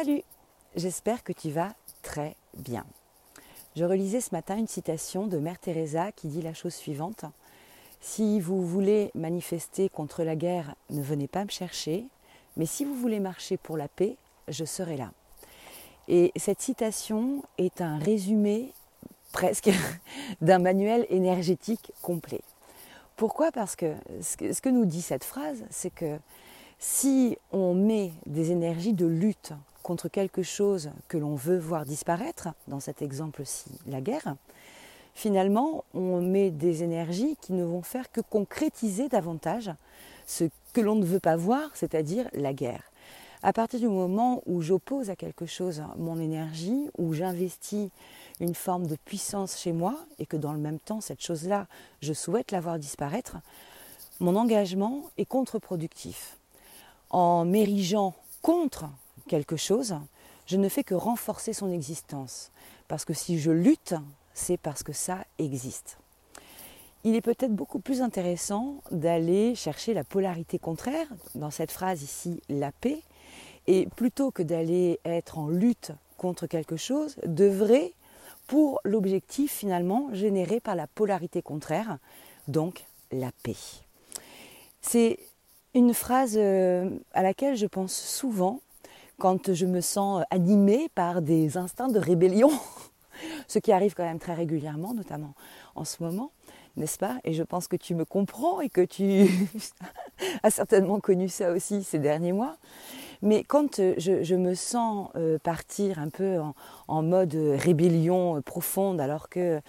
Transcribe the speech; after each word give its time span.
Salut, 0.00 0.22
j'espère 0.76 1.24
que 1.24 1.32
tu 1.32 1.50
vas 1.50 1.74
très 2.02 2.36
bien. 2.56 2.86
Je 3.74 3.82
relisais 3.82 4.20
ce 4.20 4.30
matin 4.30 4.56
une 4.56 4.68
citation 4.68 5.26
de 5.26 5.38
Mère 5.38 5.58
Teresa 5.58 6.12
qui 6.12 6.28
dit 6.28 6.40
la 6.40 6.54
chose 6.54 6.74
suivante. 6.74 7.24
Si 8.00 8.38
vous 8.38 8.64
voulez 8.64 9.10
manifester 9.16 9.88
contre 9.88 10.22
la 10.22 10.36
guerre, 10.36 10.76
ne 10.90 11.02
venez 11.02 11.26
pas 11.26 11.44
me 11.44 11.50
chercher, 11.50 12.04
mais 12.56 12.64
si 12.64 12.84
vous 12.84 12.94
voulez 12.94 13.18
marcher 13.18 13.56
pour 13.56 13.76
la 13.76 13.88
paix, 13.88 14.14
je 14.46 14.64
serai 14.64 14.96
là. 14.96 15.10
Et 16.06 16.30
cette 16.36 16.60
citation 16.60 17.42
est 17.58 17.80
un 17.80 17.98
résumé 17.98 18.72
presque 19.32 19.70
d'un 20.40 20.60
manuel 20.60 21.08
énergétique 21.10 21.90
complet. 22.02 22.42
Pourquoi? 23.16 23.50
Parce 23.50 23.74
que 23.74 23.96
ce 24.20 24.60
que 24.60 24.68
nous 24.68 24.84
dit 24.84 25.02
cette 25.02 25.24
phrase, 25.24 25.64
c'est 25.70 25.92
que 25.92 26.20
si 26.78 27.36
on 27.52 27.74
met 27.74 28.12
des 28.26 28.50
énergies 28.50 28.92
de 28.92 29.06
lutte 29.06 29.52
contre 29.82 30.08
quelque 30.08 30.42
chose 30.42 30.90
que 31.08 31.18
l'on 31.18 31.34
veut 31.34 31.58
voir 31.58 31.84
disparaître, 31.84 32.48
dans 32.68 32.80
cet 32.80 33.02
exemple-ci, 33.02 33.70
la 33.86 34.00
guerre, 34.00 34.36
finalement, 35.14 35.84
on 35.94 36.20
met 36.20 36.50
des 36.50 36.82
énergies 36.82 37.36
qui 37.40 37.52
ne 37.52 37.64
vont 37.64 37.82
faire 37.82 38.12
que 38.12 38.20
concrétiser 38.20 39.08
davantage 39.08 39.70
ce 40.26 40.44
que 40.72 40.80
l'on 40.80 40.94
ne 40.94 41.04
veut 41.04 41.20
pas 41.20 41.36
voir, 41.36 41.70
c'est-à-dire 41.74 42.28
la 42.34 42.52
guerre. 42.52 42.82
À 43.42 43.52
partir 43.52 43.80
du 43.80 43.88
moment 43.88 44.42
où 44.46 44.62
j'oppose 44.62 45.10
à 45.10 45.16
quelque 45.16 45.46
chose 45.46 45.82
mon 45.96 46.20
énergie, 46.20 46.88
où 46.98 47.14
j'investis 47.14 47.88
une 48.40 48.54
forme 48.54 48.86
de 48.86 48.96
puissance 48.96 49.58
chez 49.58 49.72
moi, 49.72 49.96
et 50.18 50.26
que 50.26 50.36
dans 50.36 50.52
le 50.52 50.58
même 50.58 50.80
temps, 50.80 51.00
cette 51.00 51.22
chose-là, 51.22 51.66
je 52.02 52.12
souhaite 52.12 52.50
la 52.50 52.60
voir 52.60 52.78
disparaître, 52.78 53.36
mon 54.20 54.36
engagement 54.36 55.04
est 55.16 55.24
contre-productif. 55.24 56.36
En 57.10 57.44
m'érigeant 57.44 58.14
contre 58.42 58.86
quelque 59.28 59.56
chose, 59.56 59.96
je 60.46 60.56
ne 60.56 60.68
fais 60.68 60.84
que 60.84 60.94
renforcer 60.94 61.52
son 61.52 61.70
existence. 61.70 62.50
Parce 62.88 63.04
que 63.04 63.14
si 63.14 63.38
je 63.38 63.50
lutte, 63.50 63.94
c'est 64.32 64.56
parce 64.56 64.82
que 64.82 64.92
ça 64.92 65.24
existe. 65.38 65.98
Il 67.04 67.14
est 67.14 67.20
peut-être 67.20 67.54
beaucoup 67.54 67.78
plus 67.78 68.02
intéressant 68.02 68.82
d'aller 68.90 69.54
chercher 69.54 69.94
la 69.94 70.04
polarité 70.04 70.58
contraire, 70.58 71.06
dans 71.34 71.50
cette 71.50 71.70
phrase 71.70 72.02
ici, 72.02 72.42
la 72.48 72.72
paix, 72.72 73.02
et 73.66 73.86
plutôt 73.96 74.30
que 74.30 74.42
d'aller 74.42 74.98
être 75.04 75.38
en 75.38 75.48
lutte 75.48 75.92
contre 76.16 76.46
quelque 76.46 76.76
chose, 76.76 77.16
d'œuvrer 77.24 77.94
pour 78.46 78.80
l'objectif 78.84 79.52
finalement 79.52 80.08
généré 80.12 80.58
par 80.58 80.74
la 80.74 80.86
polarité 80.86 81.42
contraire, 81.42 81.98
donc 82.48 82.84
la 83.12 83.30
paix. 83.42 83.56
C'est 84.80 85.18
une 85.74 85.94
phrase 85.94 86.34
euh, 86.36 86.90
à 87.12 87.22
laquelle 87.22 87.56
je 87.56 87.66
pense 87.66 87.92
souvent 87.94 88.60
quand 89.18 89.52
je 89.52 89.66
me 89.66 89.80
sens 89.80 90.24
animée 90.30 90.88
par 90.94 91.22
des 91.22 91.56
instincts 91.56 91.88
de 91.88 91.98
rébellion, 91.98 92.50
ce 93.48 93.58
qui 93.58 93.72
arrive 93.72 93.94
quand 93.94 94.04
même 94.04 94.20
très 94.20 94.34
régulièrement, 94.34 94.94
notamment 94.94 95.34
en 95.74 95.84
ce 95.84 96.02
moment, 96.02 96.30
n'est-ce 96.76 96.98
pas? 96.98 97.18
Et 97.24 97.34
je 97.34 97.42
pense 97.42 97.66
que 97.66 97.76
tu 97.76 97.94
me 97.94 98.04
comprends 98.04 98.60
et 98.60 98.68
que 98.68 98.80
tu 98.80 99.26
as 100.42 100.50
certainement 100.50 101.00
connu 101.00 101.28
ça 101.28 101.50
aussi 101.50 101.82
ces 101.82 101.98
derniers 101.98 102.32
mois. 102.32 102.56
Mais 103.20 103.42
quand 103.42 103.76
je, 103.76 104.34
me 104.36 104.54
sens 104.54 105.08
euh, 105.16 105.38
partir 105.38 105.98
un 105.98 106.08
peu 106.08 106.38
en, 106.86 107.02
mode 107.02 107.34
rébellion 107.34 108.40
profonde, 108.42 109.00
alors 109.00 109.28
que 109.28 109.60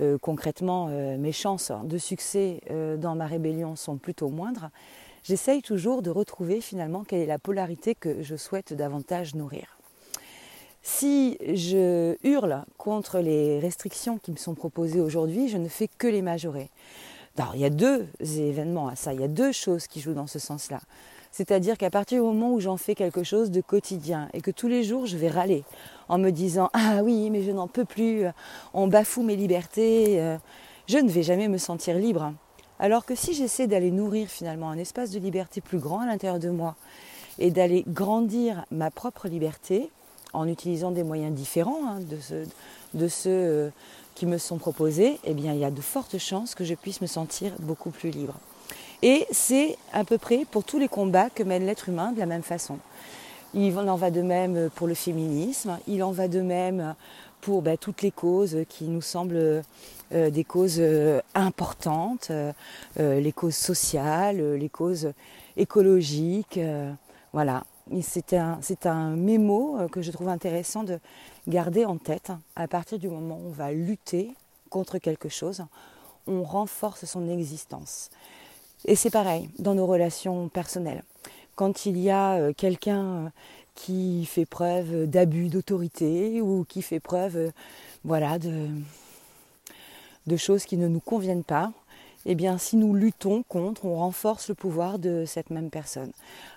euh, 0.00 0.18
concrètement 0.18 0.88
euh, 0.90 1.16
mes 1.16 1.32
chances 1.32 1.72
de 1.84 1.96
succès 1.96 2.60
dans 2.98 3.14
ma 3.14 3.26
rébellion 3.26 3.76
sont 3.76 3.96
plutôt 3.96 4.28
moindres, 4.28 4.70
j'essaye 5.22 5.62
toujours 5.62 6.02
de 6.02 6.10
retrouver 6.10 6.60
finalement 6.60 7.04
quelle 7.04 7.20
est 7.20 7.26
la 7.26 7.38
polarité 7.38 7.94
que 7.94 8.22
je 8.22 8.36
souhaite 8.36 8.72
davantage 8.72 9.34
nourrir. 9.34 9.78
Si 10.82 11.36
je 11.40 12.16
hurle 12.22 12.64
contre 12.78 13.18
les 13.18 13.58
restrictions 13.58 14.18
qui 14.18 14.30
me 14.30 14.36
sont 14.36 14.54
proposées 14.54 15.00
aujourd'hui, 15.00 15.48
je 15.48 15.58
ne 15.58 15.68
fais 15.68 15.88
que 15.88 16.06
les 16.06 16.22
majorer. 16.22 16.70
Il 17.54 17.60
y 17.60 17.64
a 17.64 17.70
deux 17.70 18.06
événements 18.20 18.88
à 18.88 18.96
ça, 18.96 19.12
il 19.12 19.20
y 19.20 19.24
a 19.24 19.28
deux 19.28 19.52
choses 19.52 19.86
qui 19.86 20.00
jouent 20.00 20.14
dans 20.14 20.26
ce 20.26 20.38
sens-là. 20.38 20.80
C'est-à-dire 21.30 21.76
qu'à 21.76 21.90
partir 21.90 22.20
du 22.20 22.26
moment 22.26 22.52
où 22.52 22.60
j'en 22.60 22.76
fais 22.76 22.94
quelque 22.94 23.22
chose 23.22 23.50
de 23.50 23.60
quotidien 23.60 24.28
et 24.32 24.40
que 24.40 24.50
tous 24.50 24.66
les 24.66 24.82
jours 24.82 25.06
je 25.06 25.16
vais 25.16 25.28
râler 25.28 25.62
en 26.08 26.18
me 26.18 26.30
disant 26.30 26.70
Ah 26.72 27.00
oui, 27.02 27.30
mais 27.30 27.42
je 27.42 27.52
n'en 27.52 27.68
peux 27.68 27.84
plus, 27.84 28.24
on 28.74 28.88
bafoue 28.88 29.22
mes 29.22 29.36
libertés, 29.36 30.20
euh, 30.20 30.36
je 30.88 30.98
ne 30.98 31.08
vais 31.08 31.22
jamais 31.22 31.48
me 31.48 31.58
sentir 31.58 31.96
libre. 31.96 32.32
Alors 32.80 33.04
que 33.04 33.14
si 33.14 33.34
j'essaie 33.34 33.66
d'aller 33.66 33.90
nourrir 33.90 34.28
finalement 34.28 34.70
un 34.70 34.78
espace 34.78 35.10
de 35.10 35.18
liberté 35.18 35.60
plus 35.60 35.78
grand 35.78 36.00
à 36.00 36.06
l'intérieur 36.06 36.38
de 36.38 36.50
moi 36.50 36.76
et 37.38 37.50
d'aller 37.50 37.84
grandir 37.88 38.64
ma 38.70 38.90
propre 38.90 39.28
liberté 39.28 39.90
en 40.32 40.46
utilisant 40.46 40.90
des 40.90 41.02
moyens 41.02 41.34
différents 41.34 41.86
hein, 41.86 42.00
de, 42.00 43.08
ceux, 43.08 43.30
euh, 43.30 43.70
qui 44.14 44.26
me 44.26 44.38
sont 44.38 44.58
proposés, 44.58 45.18
eh 45.24 45.34
bien 45.34 45.52
il 45.54 45.58
y 45.58 45.64
a 45.64 45.70
de 45.70 45.80
fortes 45.80 46.18
chances 46.18 46.54
que 46.54 46.64
je 46.64 46.74
puisse 46.74 47.00
me 47.00 47.06
sentir 47.06 47.52
beaucoup 47.60 47.90
plus 47.90 48.10
libre. 48.10 48.34
Et 49.02 49.26
c'est 49.30 49.76
à 49.92 50.04
peu 50.04 50.18
près 50.18 50.44
pour 50.50 50.64
tous 50.64 50.78
les 50.78 50.88
combats 50.88 51.30
que 51.30 51.42
mène 51.42 51.64
l'être 51.64 51.88
humain 51.88 52.12
de 52.12 52.18
la 52.18 52.26
même 52.26 52.42
façon. 52.42 52.78
Il 53.54 53.76
en 53.78 53.96
va 53.96 54.10
de 54.10 54.20
même 54.20 54.68
pour 54.74 54.86
le 54.86 54.94
féminisme, 54.94 55.78
il 55.86 56.02
en 56.02 56.10
va 56.10 56.28
de 56.28 56.40
même 56.40 56.94
pour 57.40 57.62
ben, 57.62 57.76
toutes 57.76 58.02
les 58.02 58.10
causes 58.10 58.58
qui 58.68 58.84
nous 58.84 59.02
semblent 59.02 59.62
euh, 60.12 60.30
des 60.30 60.44
causes 60.44 60.78
euh, 60.78 61.20
importantes, 61.34 62.30
euh, 62.30 62.52
les 62.96 63.32
causes 63.32 63.56
sociales, 63.56 64.54
les 64.54 64.68
causes 64.70 65.12
écologiques. 65.56 66.58
voilà, 67.32 67.64
c'est 68.00 68.32
un, 68.32 68.58
un 68.84 69.16
mémo 69.16 69.78
que 69.92 70.00
je 70.00 70.10
trouve 70.10 70.28
intéressant 70.28 70.82
de 70.84 70.98
garder 71.46 71.84
en 71.84 71.98
tête. 71.98 72.32
À 72.56 72.68
partir 72.68 72.98
du 72.98 73.08
moment 73.08 73.36
où 73.36 73.48
on 73.48 73.50
va 73.50 73.72
lutter 73.72 74.30
contre 74.70 74.98
quelque 74.98 75.28
chose, 75.28 75.64
on 76.26 76.42
renforce 76.42 77.04
son 77.04 77.28
existence. 77.28 78.10
Et 78.84 78.94
c'est 78.94 79.10
pareil 79.10 79.50
dans 79.58 79.74
nos 79.74 79.86
relations 79.86 80.48
personnelles. 80.48 81.02
Quand 81.56 81.86
il 81.86 81.98
y 81.98 82.10
a 82.10 82.52
quelqu'un 82.52 83.32
qui 83.78 84.26
fait 84.26 84.44
preuve 84.44 85.06
d'abus 85.06 85.48
d'autorité 85.48 86.42
ou 86.42 86.64
qui 86.64 86.82
fait 86.82 86.98
preuve 86.98 87.52
voilà, 88.04 88.38
de, 88.40 88.68
choses 90.36 90.64
qui 90.64 90.76
ne 90.76 90.88
nous 90.88 90.98
conviennent 90.98 91.44
pas, 91.44 91.72
eh 92.26 92.34
bien 92.34 92.58
si 92.58 92.76
nous 92.76 92.92
luttons 92.92 93.44
contre, 93.44 93.84
on 93.84 93.96
renforce 93.96 94.48
le 94.48 94.56
pouvoir 94.56 94.98
de 94.98 95.24
cette 95.26 95.50
même 95.50 95.70
personne. 95.70 96.10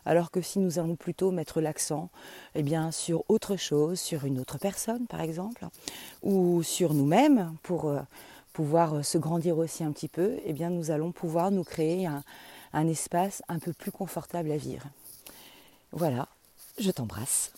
Alors 0.03 0.31
que 0.31 0.41
si 0.41 0.57
nous 0.57 0.79
allons 0.79 0.95
plutôt 0.95 1.29
mettre 1.29 1.61
l'accent 1.61 2.09
eh 2.55 2.63
bien, 2.63 2.91
sur 2.91 3.23
autre 3.29 3.55
chose, 3.55 3.99
sur 3.99 4.25
une 4.25 4.39
autre 4.39 4.57
personne 4.57 5.05
par 5.05 5.21
exemple, 5.21 5.67
ou 6.23 6.63
sur 6.63 6.95
nous-mêmes 6.95 7.55
pour 7.61 7.85
euh, 7.85 7.99
pouvoir 8.51 8.95
euh, 8.95 9.03
se 9.03 9.19
grandir 9.19 9.59
aussi 9.59 9.83
un 9.83 9.91
petit 9.91 10.07
peu, 10.07 10.37
eh 10.43 10.53
bien 10.53 10.71
nous 10.71 10.89
allons 10.89 11.11
pouvoir 11.11 11.51
nous 11.51 11.63
créer 11.63 12.07
un 12.73 12.87
espace 12.87 13.43
un 13.47 13.59
peu 13.59 13.73
plus 13.73 13.91
confortable 13.91 14.51
à 14.51 14.57
vivre. 14.57 14.87
Voilà, 15.91 16.27
je 16.77 16.91
t'embrasse. 16.91 17.51